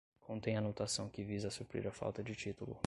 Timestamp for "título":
2.35-2.75